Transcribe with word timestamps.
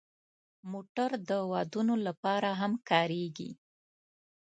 موټر 0.71 1.09
د 1.29 1.31
ودونو 1.51 1.95
لپاره 2.07 2.49
هم 2.61 2.73
کارېږي. 2.89 3.51